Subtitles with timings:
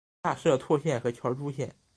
[0.23, 1.75] 下设柘县和乔珠县。